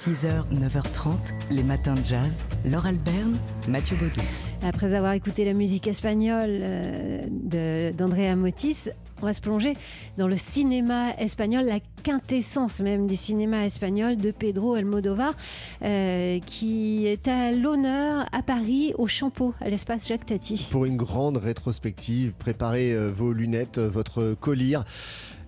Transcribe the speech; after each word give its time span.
6h, 0.00 0.48
9h30, 0.52 1.12
les 1.50 1.62
matins 1.62 1.94
de 1.94 2.04
jazz. 2.04 2.44
Laure 2.64 2.86
Alberne, 2.86 3.36
Mathieu 3.68 3.96
Baudou. 3.96 4.20
Après 4.64 4.94
avoir 4.94 5.12
écouté 5.12 5.44
la 5.44 5.52
musique 5.52 5.86
espagnole 5.86 6.58
euh, 6.62 7.92
d'Andrea 7.92 8.34
Motis, 8.34 8.88
on 9.20 9.26
va 9.26 9.34
se 9.34 9.40
plonger 9.40 9.74
dans 10.18 10.26
le 10.26 10.36
cinéma 10.36 11.10
espagnol, 11.18 11.66
la 11.66 11.78
quintessence 12.02 12.80
même 12.80 13.06
du 13.06 13.14
cinéma 13.14 13.64
espagnol 13.64 14.16
de 14.16 14.32
Pedro 14.32 14.74
Almodovar, 14.74 15.34
euh, 15.82 16.40
qui 16.46 17.06
est 17.06 17.28
à 17.28 17.52
l'honneur 17.52 18.26
à 18.32 18.42
Paris, 18.42 18.94
au 18.98 19.06
Champeau, 19.06 19.54
à 19.60 19.68
l'espace 19.68 20.08
Jacques 20.08 20.26
Tati. 20.26 20.66
Pour 20.70 20.84
une 20.84 20.96
grande 20.96 21.36
rétrospective, 21.36 22.32
préparez 22.36 22.92
euh, 22.92 23.08
vos 23.08 23.32
lunettes, 23.32 23.78
votre 23.78 24.34
collier. 24.34 24.80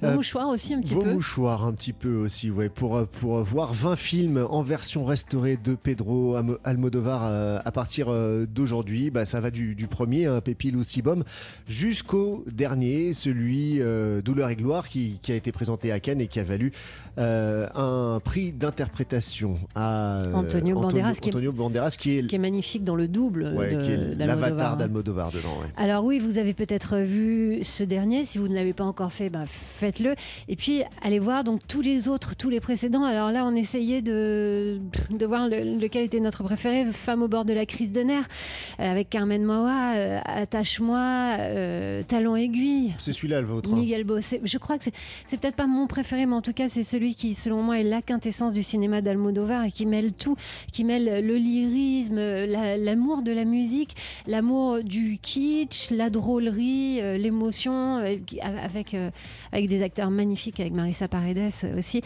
Mon 0.05 0.11
Euh, 0.11 0.15
mouchoir 0.17 0.49
aussi 0.49 0.75
un 0.75 0.81
petit 0.81 0.95
vos 0.95 1.03
peu. 1.03 1.13
mouchoirs 1.13 1.65
un 1.65 1.73
petit 1.73 1.93
peu 1.93 2.15
aussi, 2.17 2.51
ouais, 2.51 2.69
pour, 2.69 2.97
euh, 2.97 3.07
pour 3.21 3.43
voir 3.43 3.73
20 3.75 3.97
films 3.97 4.47
en 4.51 4.63
version 4.63 5.05
restaurée 5.05 5.57
de 5.63 5.75
Pedro 5.75 6.37
Almodovar 6.65 7.23
euh, 7.25 7.59
à 7.65 7.73
partir 7.73 8.07
euh, 8.09 8.47
d'aujourd'hui. 8.47 9.11
Bah, 9.11 9.25
ça 9.25 9.41
va 9.41 9.51
du, 9.51 9.75
du 9.75 9.87
premier, 9.87 10.27
hein, 10.27 10.41
Pépil 10.41 10.77
ou 10.77 10.85
Sibom, 10.85 11.23
jusqu'au 11.67 12.45
dernier, 12.51 13.13
celui 13.13 13.81
euh, 13.81 14.23
Douleur 14.23 14.51
et 14.51 14.57
Gloire, 14.57 14.89
qui, 14.89 15.19
qui 15.23 15.33
a 15.33 15.35
été 15.35 15.51
présenté 15.53 15.91
à 15.93 16.01
Cannes 16.01 16.21
et 16.21 16.27
qui 16.29 16.39
a 16.41 16.45
valu 16.45 16.73
euh, 17.19 17.67
un 17.75 18.21
prix 18.21 18.53
d'interprétation 18.53 19.57
à 19.75 20.19
euh, 20.23 20.33
Antonio 20.35 20.81
Banderas, 20.81 21.15
qui 21.15 21.29
est- 21.29 21.33
Antonio 21.33 21.53
Banderas, 21.53 21.91
qui 21.99 22.19
est, 22.19 22.27
qui 22.27 22.35
est 22.35 22.39
magnifique 22.39 22.85
dans 22.85 22.97
le 22.97 23.09
double 23.09 23.53
ouais, 23.57 23.73
est 23.73 23.77
d'Almodovar, 24.17 24.27
l'avatar 24.27 24.73
hein. 24.73 24.77
d'Almodovar 24.77 25.31
dedans. 25.33 25.61
ouais. 25.61 25.69
Alors 25.77 26.05
oui, 26.05 26.19
vous 26.19 26.39
avez 26.39 26.55
peut-être 26.55 26.99
vu 26.99 27.61
ce 27.63 27.85
dernier. 27.85 28.25
Si 28.25 28.39
vous 28.39 28.49
ne 28.49 28.55
l'avez 28.55 28.73
pas 28.73 28.85
encore 28.85 29.13
fait, 29.13 29.29
ben, 29.31 29.45
faites-le. 29.95 30.15
Et 30.49 30.57
puis 30.57 30.83
allez 31.03 31.19
voir 31.19 31.45
donc 31.45 31.61
tous 31.69 31.81
les 31.81 32.09
autres, 32.09 32.35
tous 32.37 32.51
les 32.51 32.61
précédents. 32.61 33.05
Alors 33.05 33.31
là, 33.31 33.45
on 33.47 33.55
essayait 33.55 34.03
de, 34.03 34.79
de 35.11 35.27
voir 35.27 35.49
le- 35.49 35.79
lequel 35.79 36.05
était 36.05 36.21
notre 36.21 36.43
préféré. 36.43 36.85
Femme 36.93 37.23
au 37.23 37.29
bord 37.29 37.45
de 37.45 37.53
la 37.53 37.67
crise 37.67 37.93
de 37.93 38.01
nerfs 38.01 38.27
euh, 38.81 38.91
avec 38.91 39.11
Carmen 39.11 39.43
Mawa, 39.43 39.95
euh, 39.97 40.19
Attache-moi, 40.25 41.37
euh, 41.39 42.03
Talon 42.03 42.37
aiguille. 42.37 42.95
C'est 42.99 43.13
celui-là 43.13 43.41
le 43.41 43.47
vôtre. 43.47 43.71
hein. 43.73 43.77
Miguel 43.77 44.05
Bosé, 44.05 44.41
je 44.45 44.59
crois 44.59 44.79
que 44.79 44.85
c'est- 44.85 45.37
peut-être 45.41 45.57
pas 45.57 45.67
mon 45.67 45.87
préféré, 45.87 46.27
mais 46.27 46.35
en 46.35 46.43
tout 46.43 46.53
cas 46.53 46.69
c'est 46.69 46.85
celui 46.85 47.15
qui, 47.15 47.35
selon 47.35 47.63
moi, 47.63 47.79
est 47.81 47.85
la 47.85 48.03
quintessence 48.03 48.53
du 48.53 48.63
cinéma 48.63 49.01
d'Almodovar 49.01 49.65
et 49.65 49.71
qui 49.71 49.87
mêle 49.87 50.13
tout, 50.13 50.37
qui 50.73 50.85
mêle 50.85 51.27
le 51.27 51.37
lyrisme, 51.37 52.17
la- 52.17 52.77
l'amour 52.77 53.23
de 53.23 53.33
la 53.33 53.45
musique, 53.45 53.95
l'amour 54.27 54.83
du 54.83 55.19
kitsch, 55.21 55.91
la 55.91 56.11
drôlerie, 56.11 57.01
euh, 57.01 57.17
l'émotion, 57.19 57.97
avec 57.97 58.97
avec 59.53 59.69
des 59.69 59.83
acteurs 59.85 60.11
magnifiques, 60.11 60.59
avec 60.61 60.73
Marissa 60.73 61.07
Paredes 61.09 61.53
aussi. 61.79 62.01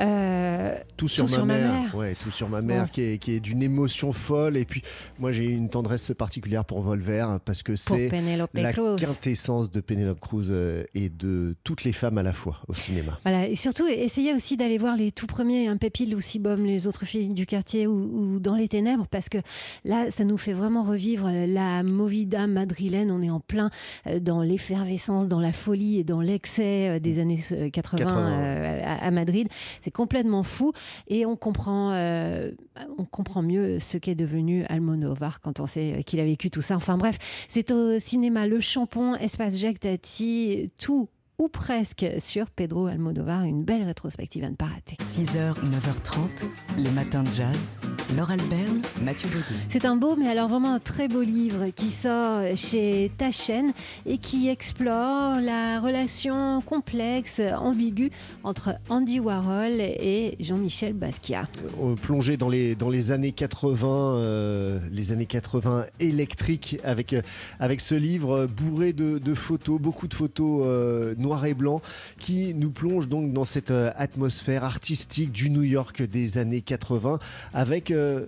Euh, 0.00 0.76
Tout 0.96 1.08
sur, 1.08 1.24
Tout 1.24 1.30
ma, 1.30 1.36
sur 1.36 1.46
ma 1.46 1.58
mère. 1.58 1.94
Ouais, 1.94 2.14
tout 2.14 2.30
sur 2.30 2.48
ma 2.48 2.62
mère, 2.62 2.90
qui 2.90 3.02
est, 3.02 3.18
qui 3.18 3.32
est 3.32 3.40
d'une 3.40 3.62
émotion 3.62 4.12
folle. 4.12 4.56
Et 4.56 4.64
puis, 4.64 4.82
moi, 5.18 5.32
j'ai 5.32 5.44
une 5.44 5.68
tendresse 5.68 6.12
particulière 6.16 6.64
pour 6.64 6.80
Volver 6.80 7.26
parce 7.44 7.62
que 7.62 7.76
c'est 7.76 8.10
la 8.54 8.72
Cruz. 8.72 8.96
quintessence 8.98 9.70
de 9.70 9.80
Penelope 9.80 10.20
Cruz 10.20 10.48
euh, 10.50 10.84
et 10.94 11.08
de 11.08 11.54
toutes 11.64 11.84
les 11.84 11.92
femmes 11.92 12.18
à 12.18 12.22
la 12.22 12.32
fois 12.32 12.58
au 12.68 12.74
cinéma. 12.74 13.18
Voilà, 13.24 13.48
et 13.48 13.54
surtout, 13.54 13.86
essayez 13.86 14.34
aussi 14.34 14.56
d'aller 14.56 14.78
voir 14.78 14.96
les 14.96 15.12
tout 15.12 15.26
premiers, 15.26 15.68
un 15.68 15.76
Pépil 15.76 16.14
ou 16.14 16.20
Sibom, 16.20 16.64
les 16.64 16.86
autres 16.86 17.04
filles 17.04 17.28
du 17.28 17.46
quartier 17.46 17.86
ou, 17.86 18.36
ou 18.36 18.40
Dans 18.40 18.54
les 18.54 18.68
ténèbres, 18.68 19.06
parce 19.10 19.28
que 19.28 19.38
là, 19.84 20.10
ça 20.10 20.24
nous 20.24 20.38
fait 20.38 20.52
vraiment 20.52 20.84
revivre 20.84 21.30
la 21.30 21.82
movida 21.82 22.46
madrilène. 22.46 23.10
On 23.10 23.22
est 23.22 23.30
en 23.30 23.40
plein 23.40 23.70
euh, 24.06 24.20
dans 24.20 24.42
l'effervescence, 24.42 25.26
dans 25.26 25.40
la 25.40 25.52
folie 25.52 25.98
et 25.98 26.04
dans 26.04 26.20
l'excès 26.20 27.00
des 27.06 27.18
années 27.18 27.40
euh, 27.52 27.70
80, 27.70 27.98
80, 27.98 28.28
euh, 28.28 28.82
à, 28.84 29.06
à 29.06 29.10
Madrid. 29.10 29.48
C'est 29.80 29.90
complètement 29.90 30.42
fou 30.42 30.72
et 31.08 31.26
on 31.26 31.36
comprend, 31.36 31.92
euh, 31.92 32.50
on 32.98 33.04
comprend 33.04 33.42
mieux 33.42 33.78
ce 33.80 33.98
qu'est 33.98 34.14
devenu 34.14 34.64
Almodovar 34.68 35.40
quand 35.40 35.60
on 35.60 35.66
sait 35.66 36.02
qu'il 36.04 36.20
a 36.20 36.24
vécu 36.24 36.50
tout 36.50 36.62
ça. 36.62 36.76
Enfin 36.76 36.96
bref, 36.96 37.18
c'est 37.48 37.70
au 37.70 38.00
cinéma 38.00 38.46
Le 38.46 38.60
Champon, 38.60 39.14
Espace 39.14 39.56
Jacques 39.56 39.80
Tati, 39.80 40.70
tout 40.78 41.08
ou 41.38 41.48
presque 41.48 42.06
sur 42.18 42.50
Pedro 42.50 42.86
Almodovar, 42.86 43.44
une 43.44 43.62
belle 43.62 43.82
rétrospective 43.82 44.44
à 44.44 44.50
ne 44.50 44.56
pas 44.56 44.66
rater. 44.66 44.96
6h, 45.02 45.54
9h30, 45.54 46.46
les 46.78 46.90
matins 46.90 47.22
de 47.22 47.32
jazz. 47.32 47.72
Laure 48.16 48.30
Alberne, 48.30 48.82
Mathieu 49.02 49.28
Baudou. 49.28 49.58
C'est 49.68 49.84
un 49.84 49.96
beau, 49.96 50.14
mais 50.16 50.28
alors 50.28 50.48
vraiment 50.48 50.74
un 50.74 50.78
très 50.78 51.08
beau 51.08 51.22
livre 51.22 51.66
qui 51.74 51.90
sort 51.90 52.42
chez 52.56 53.10
Taschen 53.18 53.72
et 54.06 54.18
qui 54.18 54.48
explore 54.48 55.40
la 55.40 55.80
relation 55.80 56.60
complexe, 56.60 57.40
ambiguë 57.40 58.12
entre 58.44 58.76
Andy 58.88 59.18
Warhol 59.18 59.80
et 59.80 60.36
Jean-Michel 60.38 60.92
Basquiat. 60.92 61.44
Euh, 61.82 61.96
Plongé 61.96 62.36
dans 62.36 62.48
les, 62.48 62.76
dans 62.76 62.90
les 62.90 63.10
années 63.10 63.32
80, 63.32 63.88
euh, 63.88 64.78
les 64.92 65.10
années 65.10 65.26
80 65.26 65.86
électriques, 65.98 66.78
avec, 66.84 67.12
euh, 67.12 67.22
avec 67.58 67.80
ce 67.80 67.96
livre 67.96 68.46
bourré 68.46 68.92
de, 68.92 69.18
de 69.18 69.34
photos, 69.34 69.80
beaucoup 69.80 70.06
de 70.06 70.14
photos 70.14 70.62
euh, 70.64 71.14
noires 71.26 71.46
et 71.46 71.54
blancs, 71.54 71.82
qui 72.18 72.54
nous 72.54 72.70
plonge 72.70 73.08
donc 73.08 73.32
dans 73.32 73.44
cette 73.44 73.72
euh, 73.72 73.90
atmosphère 73.96 74.64
artistique 74.64 75.32
du 75.32 75.50
New 75.50 75.64
York 75.64 76.02
des 76.02 76.38
années 76.38 76.60
80, 76.60 77.18
avec 77.52 77.90
euh, 77.90 78.26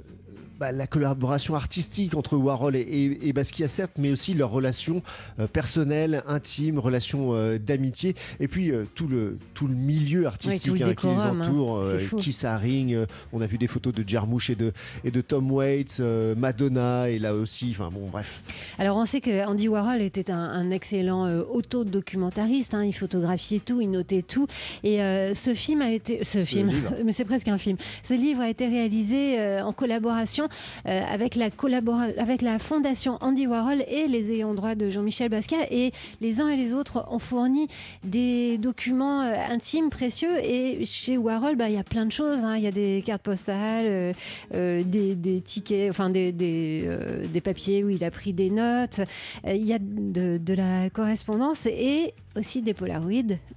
bah, 0.59 0.73
la 0.73 0.87
collaboration 0.87 1.55
artistique 1.55 2.15
entre 2.15 2.37
Warhol 2.37 2.75
et, 2.77 2.81
et- 2.81 3.29
et 3.29 3.33
Basquiat, 3.33 3.69
certes, 3.69 3.93
mais 3.99 4.11
aussi 4.11 4.35
leur 4.35 4.51
relation 4.51 5.03
euh, 5.39 5.47
personnelle, 5.47 6.23
intime, 6.27 6.79
relation 6.79 7.35
euh, 7.35 7.59
d'amitié, 7.59 8.15
et 8.41 8.49
puis 8.49 8.71
euh, 8.73 8.85
tout, 8.95 9.07
le, 9.07 9.39
tout 9.55 9.67
le 9.69 9.75
milieu 9.75 10.27
artistique 10.27 10.73
Oui, 10.73 10.79
tout 10.81 10.85
le 10.85 10.91
hein, 10.91 10.95
qui 10.95 11.07
les 11.07 11.13
hein. 11.23 11.41
entoure. 11.41 11.85
Kiss 12.19 12.45
Haring, 12.45 12.95
euh, 12.95 13.07
on 13.33 13.41
a 13.41 13.47
vu 13.47 13.57
des 13.59 13.67
photos 13.69 13.93
de 13.95 14.03
Jarmusch 14.07 14.51
et 14.51 14.55
de, 14.57 14.73
et 15.05 15.11
de 15.11 15.21
Tom 15.21 15.51
Waits, 15.53 16.01
Madonna, 16.37 17.09
et 17.09 17.19
là 17.19 17.35
aussi, 17.35 17.69
enfin 17.71 17.91
bon, 17.93 18.09
bref. 18.11 18.43
Alors 18.79 18.97
on 18.97 19.07
sait 19.07 19.21
que 19.21 19.47
Andy 19.47 19.69
Warhol 19.69 20.03
était 20.03 20.31
un, 20.31 20.39
un 20.39 20.71
excellent 20.71 21.29
autodocumentariste, 21.89 22.75
hein, 22.75 22.85
il 22.85 22.93
photographiait 22.93 23.61
tout, 23.61 23.81
il 23.81 23.91
notait 23.91 24.23
tout. 24.23 24.47
Et 24.85 24.99
ce 25.35 25.55
film 25.55 25.83
a 25.83 25.91
été, 25.91 26.25
ce, 26.25 26.41
film, 26.41 26.69
livre. 26.69 26.95
mais 27.05 27.13
c'est 27.13 27.25
presque 27.25 27.49
un 27.49 27.59
film. 27.59 27.77
Ce 28.03 28.15
livre 28.15 28.41
a 28.41 28.49
été 28.51 28.67
réalisé 28.67 29.61
en 29.61 29.73
collaboration 29.73 30.48
euh, 30.87 31.03
avec 31.09 31.35
la 31.35 31.49
avec 32.19 32.43
la 32.43 32.59
fondation 32.59 33.19
Andy 33.21 33.47
Warhol 33.47 33.83
et 33.89 34.07
les 34.09 34.33
ayants 34.33 34.55
droit 34.55 34.75
de 34.75 34.91
Jean-Michel 34.91 35.29
Basquiat. 35.29 35.67
Et 35.71 35.93
les 36.21 36.41
uns 36.41 36.49
et 36.49 36.57
les 36.57 36.75
autres 36.75 37.07
ont 37.11 37.19
fourni 37.19 37.69
des 38.05 38.59
documents 38.59 39.23
euh, 39.23 39.35
intimes 39.51 39.91
précieux. 39.91 40.37
Et 40.43 40.85
chez 40.85 41.17
Warhol, 41.17 41.57
bah, 41.57 41.69
il 41.69 41.75
y 41.75 41.79
a 41.79 41.85
plein 41.85 42.07
de 42.07 42.13
choses. 42.13 42.45
hein. 42.45 42.57
Il 42.57 42.63
y 42.63 42.67
a 42.67 42.73
des 42.73 43.03
cartes 43.05 43.23
postales, 43.23 44.15
euh, 44.55 44.83
des, 44.85 45.41
tickets, 45.41 45.91
enfin 45.91 46.11
des, 46.11 47.41
papiers 47.43 47.85
où 47.85 47.91
il 47.91 48.05
a 48.05 48.11
pris 48.11 48.33
des 48.33 48.51
notes. 48.51 49.01
Il 49.47 49.65
y 49.65 49.73
a 49.73 49.79
de, 49.79 50.39
de 50.39 50.55
la 50.55 50.91
correspondance 50.91 51.67
et 51.67 52.15
aussi 52.39 52.63
des 52.63 52.75
polaroids 52.75 53.09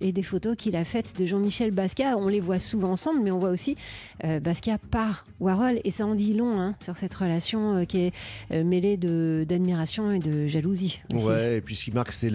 et 0.02 0.12
des 0.12 0.24
photos 0.24 0.56
qu'il 0.56 0.76
a 0.76 0.84
faites 0.84 1.18
de 1.18 1.26
Jean-Michel 1.26 1.72
Basquiat. 1.72 2.18
On 2.18 2.28
les 2.28 2.40
voit 2.40 2.60
souvent 2.60 2.92
ensemble, 2.92 3.22
mais 3.22 3.32
on 3.32 3.40
voit 3.40 3.50
aussi 3.50 3.76
euh, 4.24 4.40
Basquiat 4.40 4.78
par 4.90 5.26
Warhol. 5.40 5.80
Et 5.84 5.92
ça 5.92 6.06
en 6.06 6.16
dit 6.16 6.34
long 6.34 6.60
hein, 6.60 6.76
sur 6.82 6.98
cette 6.98 7.14
relation 7.14 7.76
euh, 7.78 7.86
qui 7.86 8.00
est 8.06 8.14
euh, 8.52 8.64
mêlée 8.64 8.98
de- 8.98 9.46
d'admiration 9.48 10.12
et 10.12 10.20
de 10.20 10.48
jalousie. 10.48 11.00
aussi. 11.14 11.26
Ouais, 11.26 11.58
et 11.58 11.62
puis 11.62 11.76
ce 11.76 11.86
qui 11.86 11.92
marque, 11.92 12.14
c'est 12.14 12.32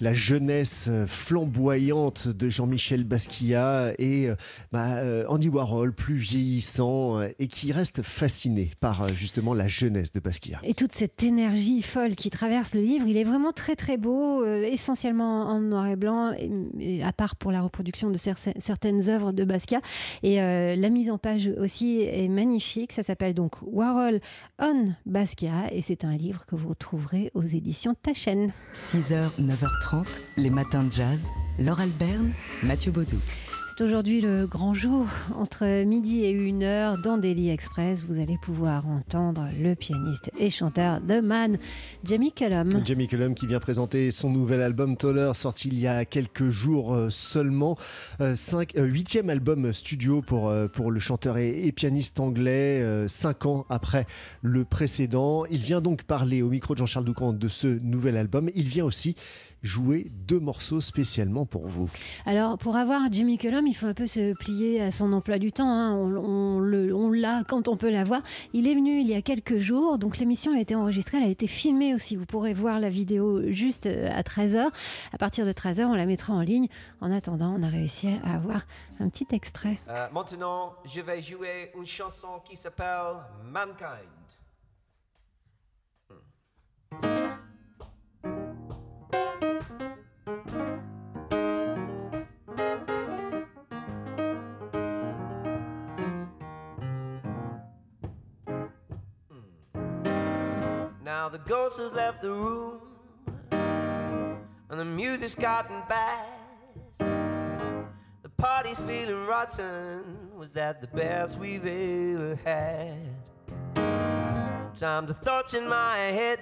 la 0.00 0.14
jeunesse 0.14 0.86
euh, 0.90 1.06
flamboyante 1.06 2.28
de 2.28 2.48
Jean-Michel 2.48 3.04
Basquiat 3.04 3.92
et 3.98 4.28
bah, 4.72 5.02
Andy 5.28 5.48
Warhol, 5.48 5.92
plus 5.92 6.16
vieillissant, 6.16 7.20
et 7.38 7.46
qui 7.48 7.72
reste 7.72 8.02
fasciné 8.02 8.70
par 8.80 9.08
justement 9.14 9.54
la 9.54 9.66
jeunesse 9.68 10.12
de 10.12 10.20
Basquiat. 10.20 10.60
Et 10.64 10.74
toute 10.74 10.92
cette 10.92 11.22
énergie 11.22 11.82
folle 11.82 12.14
qui 12.14 12.30
traverse 12.30 12.74
le 12.74 12.80
livre, 12.82 13.06
il 13.06 13.16
est 13.16 13.24
vraiment 13.24 13.52
très 13.52 13.76
très 13.76 13.96
beau, 13.96 14.44
essentiellement 14.44 15.42
en 15.48 15.60
noir 15.60 15.86
et 15.88 15.96
blanc, 15.96 16.32
à 17.04 17.12
part 17.12 17.36
pour 17.36 17.52
la 17.52 17.60
reproduction 17.60 18.10
de 18.10 18.16
cer- 18.18 18.52
certaines 18.58 19.08
œuvres 19.08 19.32
de 19.32 19.44
Basquiat. 19.44 19.80
Et 20.22 20.40
euh, 20.40 20.76
la 20.76 20.90
mise 20.90 21.10
en 21.10 21.18
page 21.18 21.50
aussi 21.58 22.00
est 22.02 22.28
magnifique. 22.28 22.92
Ça 22.92 23.02
s'appelle 23.02 23.34
donc 23.34 23.52
Warhol 23.82 24.20
on 24.60 24.94
Basquiat 25.06 25.72
et 25.72 25.82
c'est 25.82 26.04
un 26.04 26.16
livre 26.16 26.46
que 26.46 26.54
vous 26.54 26.68
retrouverez 26.68 27.32
aux 27.34 27.42
éditions 27.42 27.94
Taschen. 28.00 28.52
6h, 28.72 29.40
9h30, 29.40 30.20
les 30.36 30.50
matins 30.50 30.84
de 30.84 30.92
jazz. 30.92 31.26
Laure 31.58 31.80
Alberne, 31.80 32.32
Mathieu 32.62 32.92
Baudou. 32.92 33.18
Aujourd'hui 33.82 34.20
le 34.20 34.46
grand 34.46 34.74
jour. 34.74 35.06
Entre 35.36 35.84
midi 35.84 36.24
et 36.24 36.30
une 36.30 36.62
heure, 36.62 36.98
dans 36.98 37.18
Daily 37.18 37.50
Express, 37.50 38.04
vous 38.08 38.20
allez 38.20 38.38
pouvoir 38.40 38.86
entendre 38.86 39.48
le 39.60 39.74
pianiste 39.74 40.30
et 40.38 40.50
chanteur 40.50 41.00
de 41.00 41.20
Man, 41.20 41.58
Jamie 42.04 42.32
Cullum. 42.32 42.68
Jamie 42.84 43.08
Cullum 43.08 43.34
qui 43.34 43.48
vient 43.48 43.58
présenter 43.58 44.12
son 44.12 44.30
nouvel 44.30 44.62
album 44.62 44.96
Toller, 44.96 45.32
sorti 45.34 45.68
il 45.68 45.80
y 45.80 45.88
a 45.88 46.04
quelques 46.04 46.48
jours 46.48 46.94
euh, 46.94 47.10
seulement. 47.10 47.76
Euh, 48.20 48.36
euh, 48.54 48.84
huitième 48.84 49.30
album 49.30 49.72
studio 49.72 50.22
pour, 50.22 50.52
pour 50.72 50.92
le 50.92 51.00
chanteur 51.00 51.38
et, 51.38 51.72
pianiste 51.72 52.20
anglais, 52.20 52.84
cinq 53.08 53.46
ans 53.46 53.66
après 53.68 54.06
le 54.42 54.64
précédent. 54.64 55.44
Il 55.50 55.60
vient 55.60 55.80
donc 55.80 56.04
parler 56.04 56.42
au 56.42 56.50
micro 56.50 56.74
de 56.74 56.78
Jean-Charles 56.78 57.06
Doucan 57.06 57.32
de 57.32 57.48
ce 57.48 57.66
nouvel 57.66 58.16
album. 58.16 58.48
Il 58.54 58.68
vient 58.68 58.84
aussi 58.84 59.16
jouer 59.62 60.08
deux 60.26 60.40
morceaux 60.40 60.80
spécialement 60.80 61.46
pour 61.46 61.66
vous. 61.66 61.88
Alors, 62.26 62.58
pour 62.58 62.76
avoir 62.76 63.02
Jimmy 63.12 63.38
Cullum, 63.38 63.66
il 63.66 63.74
faut 63.74 63.86
un 63.86 63.94
peu 63.94 64.06
se 64.06 64.34
plier 64.34 64.80
à 64.82 64.90
son 64.90 65.12
emploi 65.12 65.38
du 65.38 65.52
temps. 65.52 65.68
hein. 65.68 65.96
On, 65.96 66.16
on 66.16 66.58
le, 66.60 66.94
on 66.94 67.10
là 67.12 67.42
quand 67.48 67.68
on 67.68 67.76
peut 67.76 67.90
la 67.90 68.04
voir. 68.04 68.22
Il 68.52 68.66
est 68.66 68.74
venu 68.74 69.00
il 69.00 69.06
y 69.08 69.14
a 69.14 69.22
quelques 69.22 69.58
jours, 69.58 69.98
donc 69.98 70.18
l'émission 70.18 70.52
a 70.54 70.60
été 70.60 70.74
enregistrée, 70.74 71.18
elle 71.18 71.24
a 71.24 71.30
été 71.30 71.46
filmée 71.46 71.94
aussi. 71.94 72.16
Vous 72.16 72.26
pourrez 72.26 72.54
voir 72.54 72.80
la 72.80 72.88
vidéo 72.88 73.40
juste 73.52 73.86
euh, 73.86 74.08
à 74.12 74.22
13h. 74.22 74.68
À 75.12 75.18
partir 75.18 75.46
de 75.46 75.52
13h, 75.52 75.84
on 75.84 75.94
la 75.94 76.06
mettra 76.06 76.32
en 76.32 76.40
ligne. 76.40 76.66
En 77.00 77.10
attendant, 77.12 77.54
on 77.58 77.62
a 77.62 77.68
réussi 77.68 78.08
à 78.24 78.34
avoir 78.34 78.66
un 79.00 79.08
petit 79.08 79.26
extrait. 79.32 79.78
Euh, 79.88 80.06
maintenant, 80.12 80.74
je 80.84 81.00
vais 81.00 81.22
jouer 81.22 81.70
une 81.78 81.86
chanson 81.86 82.28
qui 82.44 82.56
s'appelle 82.56 83.16
Mankind. 83.50 84.08
The 101.32 101.38
ghost 101.38 101.78
has 101.78 101.94
left 101.94 102.20
the 102.20 102.30
room 102.30 102.78
and 103.50 104.78
the 104.78 104.84
music's 104.84 105.34
gotten 105.34 105.82
bad. 105.88 106.26
The 106.98 108.28
party's 108.36 108.78
feeling 108.80 109.26
rotten. 109.26 110.30
Was 110.36 110.52
that 110.52 110.82
the 110.82 110.88
best 110.88 111.38
we've 111.38 111.64
ever 111.64 112.38
had? 112.44 112.98
Sometimes 114.74 115.08
the 115.08 115.14
thoughts 115.14 115.54
in 115.54 115.66
my 115.66 115.96
head, 115.96 116.38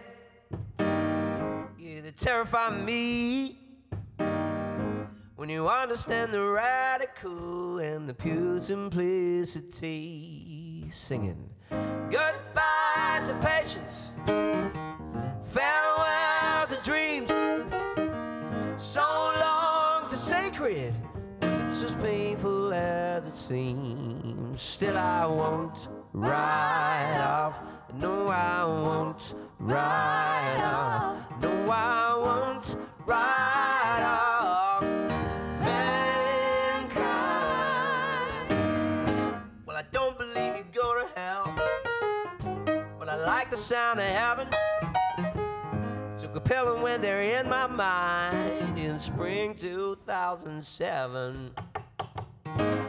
yeah, 0.80 2.00
they 2.00 2.10
terrify 2.16 2.70
me. 2.70 3.58
When 5.36 5.48
you 5.48 5.68
understand 5.68 6.32
the 6.32 6.42
radical 6.42 7.78
and 7.78 8.08
the 8.08 8.14
pure 8.14 8.58
simplicity, 8.60 9.70
singing 10.90 11.48
goodbye 12.10 12.79
to 13.26 13.34
patience. 13.34 14.08
Farewell 15.44 16.66
to 16.68 16.78
dreams, 16.84 17.28
so 18.76 19.02
long 19.40 20.08
to 20.08 20.16
sacred. 20.16 20.94
It's 21.42 21.82
as 21.82 21.94
painful 21.94 22.72
as 22.72 23.26
it 23.28 23.36
seems. 23.36 24.60
Still, 24.60 24.96
I 24.96 25.26
won't 25.26 25.88
ride 26.12 27.20
off. 27.20 27.62
No, 27.94 28.28
I 28.28 28.64
won't 28.64 29.34
ride 29.58 30.62
off. 30.64 31.40
No, 31.40 31.70
I 31.70 32.16
won't 32.16 32.76
ride 33.06 33.39
sound 43.70 44.00
of 44.00 44.06
heaven 44.06 44.48
to 46.18 46.26
Capella 46.26 46.82
when 46.82 47.00
they're 47.00 47.38
in 47.38 47.48
my 47.48 47.68
mind 47.68 48.76
in 48.76 48.98
spring 48.98 49.54
2007. 49.54 51.52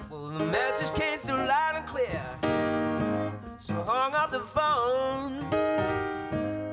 Well, 0.09 0.29
the 0.29 0.43
message 0.43 0.91
came 0.97 1.19
through 1.19 1.35
loud 1.35 1.75
and 1.75 1.85
clear, 1.85 2.23
so 3.59 3.75
hung 3.83 4.15
up 4.15 4.31
the 4.31 4.39
phone. 4.39 5.47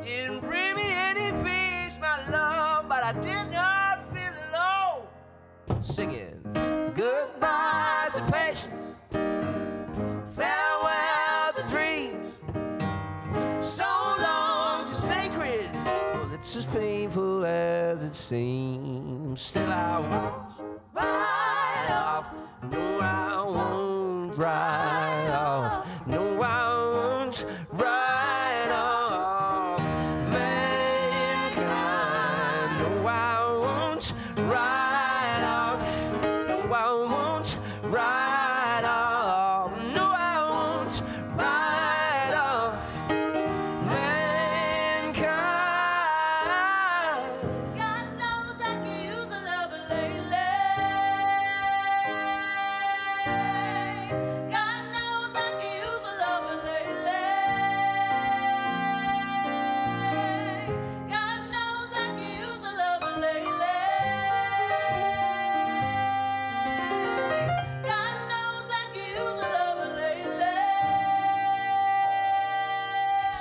Didn't 0.02 0.40
bring 0.40 0.76
me 0.76 0.90
any 0.90 1.30
peace, 1.44 1.98
my 2.00 2.26
love, 2.30 2.88
but 2.88 3.02
I 3.04 3.12
did 3.12 3.52
not 3.52 4.10
feel 4.14 4.32
alone. 4.54 5.82
Singing 5.82 6.40
goodbye 6.94 8.08
to 8.16 8.24
patience, 8.32 9.00
painful 16.78 17.44
as 17.44 18.04
it 18.04 18.14
seems. 18.14 19.40
Still, 19.40 19.72
I 19.72 19.98
won't 19.98 20.67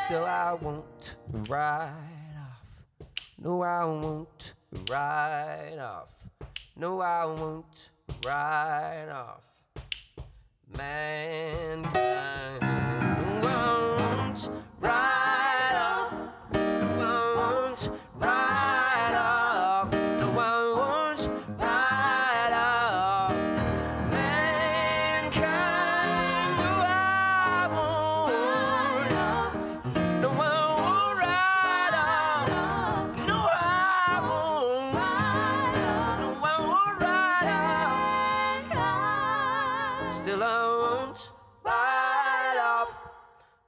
Still, 0.08 0.24
I 0.24 0.54
won't 0.54 1.16
ride 1.50 1.92
off. 2.40 3.08
No, 3.38 3.62
I 3.62 3.84
won't 3.84 4.54
ride 4.90 5.78
off. 5.82 6.08
No, 6.78 7.02
I 7.02 7.26
won't 7.26 7.90
ride 8.26 9.10
off. 9.10 9.44
Mankind. 10.78 11.98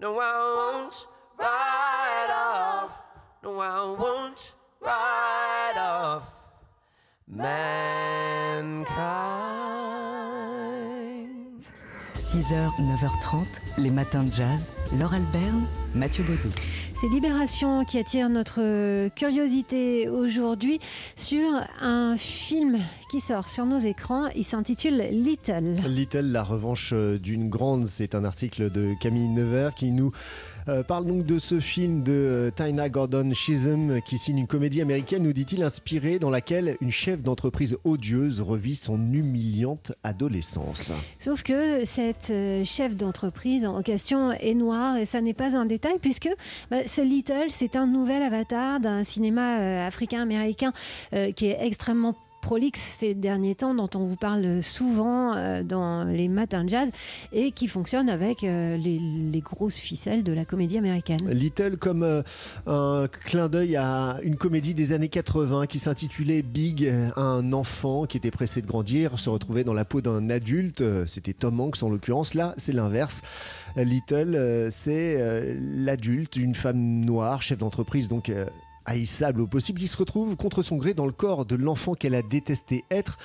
No, 0.02 0.18
I 0.18 0.32
won't 0.56 1.08
ride 1.38 2.32
off. 2.32 3.04
No, 3.44 3.60
I 3.60 3.82
won't 4.00 4.54
ride 4.80 5.78
off. 5.78 6.32
Mankind. 7.28 8.80
6h, 12.14 12.72
9h30, 12.80 13.44
les 13.78 13.90
matins 13.90 14.24
de 14.24 14.32
jazz. 14.32 14.72
Laure 14.98 15.16
Alberne, 15.16 15.68
Mathieu 15.94 16.24
Baudou. 16.24 16.50
C'est 17.02 17.10
Libération 17.10 17.84
qui 17.84 18.00
attire 18.00 18.30
notre 18.30 19.10
curiosité 19.10 20.08
aujourd'hui 20.08 20.80
sur 21.18 21.50
un 21.82 22.16
film 22.16 22.80
qui 23.10 23.20
sort 23.20 23.50
sur 23.50 23.66
nos 23.66 23.80
écrans. 23.80 24.28
Il 24.36 24.46
s'intitule 24.46 25.04
Little. 25.12 25.76
Little, 25.88 26.32
la 26.32 26.44
revanche 26.44 26.92
euh, 26.94 27.18
d'une 27.18 27.50
grande, 27.50 27.88
c'est 27.88 28.16
un 28.16 28.24
article 28.24 28.72
de 28.72 28.94
Camille 29.02 29.28
Nevers 29.28 29.74
qui 29.74 29.92
nous 29.92 30.12
euh, 30.68 30.84
parle 30.84 31.06
donc 31.06 31.26
de 31.26 31.40
ce 31.40 31.60
film 31.60 32.04
de 32.04 32.12
euh, 32.12 32.52
Tyna 32.52 32.90
Gordon 32.90 33.34
Chisholm 33.34 34.00
qui 34.08 34.18
signe 34.18 34.38
une 34.38 34.48
comédie 34.48 34.82
américaine, 34.82 35.24
nous 35.24 35.34
dit-il, 35.34 35.64
inspirée 35.64 36.20
dans 36.20 36.30
laquelle 36.30 36.78
une 36.82 36.92
chef 36.92 37.22
d'entreprise 37.22 37.78
odieuse 37.84 38.42
revit 38.42 38.76
son 38.76 39.00
humiliante 39.12 39.92
adolescence. 40.04 40.92
Sauf 41.18 41.44
que 41.44 41.86
cette 41.86 42.32
chef 42.64 42.96
d'entreprise 42.96 43.66
en 43.66 43.82
question 43.82 44.32
est 44.32 44.54
noire 44.54 44.98
et 44.98 45.06
ça 45.06 45.22
n'est 45.22 45.34
pas 45.34 45.58
un 45.58 45.66
détail 45.66 45.98
puisque 46.00 46.30
bah, 46.70 46.88
ce 46.88 47.02
Little, 47.02 47.48
c'est 47.50 47.76
un 47.76 47.88
nouvel 47.88 48.22
avatar 48.22 48.80
d'un 48.80 49.04
cinéma 49.04 49.60
euh, 49.60 49.88
africain-américain 49.88 50.74
euh, 51.14 51.32
qui 51.32 51.48
est 51.48 51.58
extrêmement 51.62 52.16
prolixe 52.42 52.96
ces 52.98 53.14
derniers 53.14 53.56
temps, 53.56 53.76
dont 53.76 53.90
on 53.96 54.06
vous 54.06 54.16
parle 54.16 54.64
souvent 54.64 55.36
euh, 55.36 55.64
dans 55.64 56.04
les 56.04 56.28
matins 56.28 56.64
de 56.64 56.70
jazz 56.70 56.90
et 57.32 57.52
qui 57.52 57.68
fonctionne 57.68 58.10
avec 58.10 58.44
euh, 58.44 58.78
les, 58.78 59.00
les 59.00 59.42
grosses 59.42 59.78
ficelles 59.78 60.24
de 60.24 60.34
la 60.34 60.46
comédie 60.46 60.78
américaine. 60.78 61.20
Little 61.30 61.78
comme 61.78 62.04
euh, 62.04 62.22
un 62.66 63.08
clin 63.08 63.50
d'œil 63.50 63.76
à 63.76 64.18
une 64.24 64.36
comédie 64.36 64.74
des 64.74 64.94
années 64.94 65.10
80 65.10 65.68
qui 65.68 65.80
s'intitulait 65.80 66.42
Big, 66.42 66.92
un 67.16 67.54
enfant 67.54 68.06
qui 68.06 68.18
était 68.18 68.32
pressé 68.32 68.62
de 68.62 68.68
grandir, 68.68 69.20
se 69.20 69.30
retrouvait 69.30 69.64
dans 69.64 69.74
la 69.74 69.86
peau 69.86 70.02
d'un 70.02 70.30
adulte, 70.30 70.84
c'était 71.06 71.34
Tom 71.34 71.60
Hanks 71.60 71.84
en 71.84 71.90
l'occurrence, 71.90 72.34
là 72.34 72.54
c'est 72.58 72.74
l'inverse. 72.74 73.22
Little, 73.76 74.68
c'est 74.72 75.56
l'adulte, 75.76 76.36
une 76.36 76.56
femme 76.56 76.80
noire, 76.80 77.42
chef 77.42 77.60
d'entreprise 77.60 78.08
donc 78.08 78.32
haïssable 78.90 79.42
au 79.42 79.48
possible, 79.48 79.80
qui 79.80 79.88
se 79.88 79.98
retrouve 79.98 80.36
contre 80.36 80.64
son 80.64 80.78
gré 80.78 80.94
dans 80.94 81.06
le 81.06 81.12
corps 81.12 81.46
de 81.46 81.56
l'enfant 81.56 81.94
qu'elle 81.94 82.16
a 82.16 82.22
détesté 82.22 82.84
être. 82.92 83.18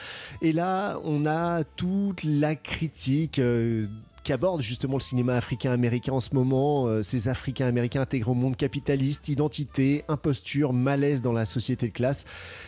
Et 0.42 0.52
là, 0.52 0.98
on 1.04 1.26
a 1.26 1.64
toute 1.64 2.24
la 2.24 2.54
critique. 2.54 3.38
euh, 3.38 3.86
qu'aborde 4.24 4.62
justement 4.62 4.94
le 4.94 5.02
cinéma 5.02 5.36
africain-américain 5.36 6.14
en 6.14 6.20
ce 6.20 6.34
moment, 6.34 6.86
euh, 6.86 7.02
ces 7.02 7.28
Africains-américains 7.28 8.00
intégrés 8.00 8.30
au 8.30 8.34
monde 8.34 8.56
capitaliste, 8.56 9.28
identité, 9.28 10.02
imposture, 10.08 10.72
malaise 10.72 11.22
dans 11.22 11.32
la 11.32 11.44
société 11.44 11.88
de 11.88 11.92
classe. 11.92 12.24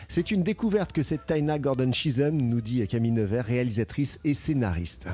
C'est 0.07 0.31
une 0.31 0.43
découverte 0.43 0.93
que 0.93 1.03
cette 1.03 1.25
Taina 1.25 1.59
Gordon 1.59 1.91
Chisholm, 1.91 2.37
nous 2.37 2.61
dit 2.61 2.87
Camille 2.87 3.11
Nevers, 3.11 3.45
réalisatrice 3.45 4.19
et 4.23 4.35
scénariste. 4.35 5.07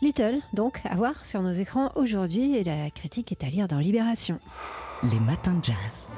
Little, 0.00 0.40
donc, 0.52 0.80
à 0.84 0.94
voir 0.96 1.26
sur 1.26 1.42
nos 1.42 1.52
écrans 1.52 1.90
aujourd'hui 1.96 2.56
et 2.56 2.64
la 2.64 2.90
critique 2.90 3.32
est 3.32 3.44
à 3.44 3.48
lire 3.48 3.68
dans 3.68 3.78
Libération. 3.78 4.38
Les 5.02 5.20
matins 5.20 5.54
de 5.54 5.64
jazz. 5.64 6.08